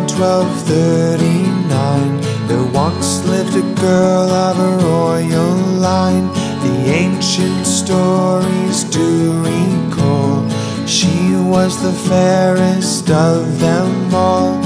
1239, 0.00 2.20
there 2.48 2.64
once 2.72 3.22
lived 3.24 3.54
a 3.56 3.62
girl 3.80 4.28
of 4.30 4.58
a 4.58 4.76
royal 4.84 5.54
line. 5.78 6.28
The 6.64 6.90
ancient 6.90 7.66
stories 7.66 8.84
do 8.84 9.42
recall. 9.42 10.48
She 10.86 11.36
was 11.36 11.80
the 11.82 11.92
fairest 12.08 13.10
of 13.10 13.60
them 13.60 14.14
all. 14.14 14.62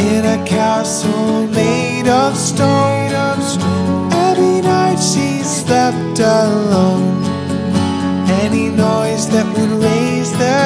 In 0.00 0.24
a 0.24 0.42
castle 0.44 1.46
made 1.48 2.08
of 2.08 2.36
stone, 2.36 3.12
every 4.12 4.60
night 4.60 4.98
she 4.98 5.42
slept 5.42 6.18
alone. 6.18 7.22
Any 8.42 8.68
noise 8.70 9.28
that 9.28 9.46
would 9.56 9.70
raise 9.82 10.32
the 10.32 10.65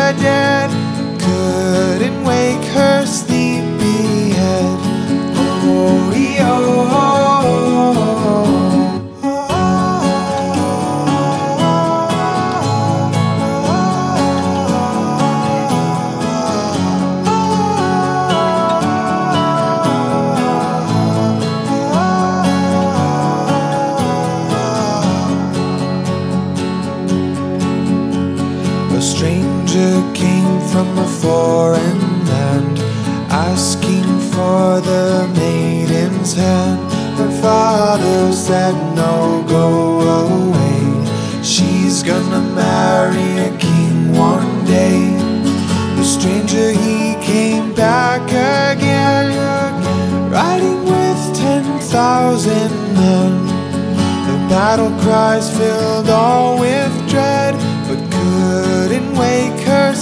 A 29.00 29.02
stranger 29.02 30.12
came 30.12 30.60
from 30.68 30.98
a 30.98 31.08
foreign 31.08 32.26
land, 32.26 32.78
asking 33.30 34.04
for 34.28 34.78
the 34.82 35.26
maiden's 35.36 36.34
hand. 36.34 36.80
Her 37.16 37.30
father 37.40 38.30
said, 38.30 38.74
No, 38.94 39.42
go 39.48 39.68
away. 40.26 41.42
She's 41.42 42.02
gonna 42.02 42.42
marry 42.54 43.30
a 43.48 43.56
king 43.56 44.12
one 44.12 44.66
day. 44.66 45.16
The 45.96 46.04
stranger 46.04 46.70
he 46.70 47.14
came 47.24 47.72
back 47.72 48.20
again, 48.28 49.32
riding 50.30 50.84
with 50.84 51.22
ten 51.34 51.64
thousand 51.88 52.70
men. 52.92 53.46
The 54.28 54.36
battle 54.52 54.92
cries 55.00 55.48
filled 55.56 56.10
all 56.10 56.60
with 56.60 56.92
dread, 57.08 57.49
couldn't 58.40 59.12
wake 59.18 59.60
her 59.66 59.94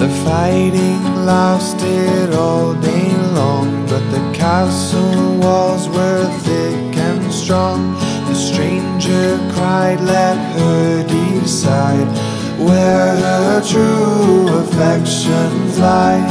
The 0.00 0.08
fighting 0.24 1.26
lasted 1.26 2.32
all 2.32 2.72
day 2.72 3.14
long, 3.34 3.84
but 3.84 4.00
the 4.10 4.32
castle 4.32 5.36
walls 5.36 5.90
were 5.90 6.24
thick 6.38 6.96
and 6.96 7.30
strong. 7.30 7.92
The 8.26 8.34
stranger 8.34 9.36
cried, 9.52 10.00
Let 10.00 10.38
her 10.56 11.06
decide 11.06 12.08
where 12.58 13.14
her 13.14 13.60
true 13.60 14.48
affections 14.62 15.78
lie. 15.78 16.24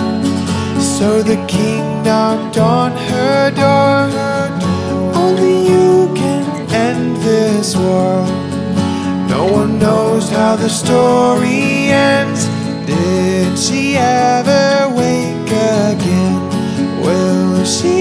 So 0.79 1.21
the 1.21 1.37
king 1.45 2.01
knocked 2.01 2.57
on 2.57 2.93
her 2.93 3.51
door. 3.51 4.09
Only 5.13 5.69
you 5.69 6.11
can 6.15 6.43
end 6.71 7.17
this 7.17 7.75
war. 7.75 8.25
No 9.29 9.45
one 9.45 9.77
knows 9.77 10.27
how 10.31 10.55
the 10.55 10.69
story 10.69 11.91
ends. 11.91 12.58
Did 12.89 13.57
she 13.59 13.95
ever 13.97 14.89
wake 14.95 15.51
again? 15.51 16.49
Will 17.01 17.63
she 17.63 17.98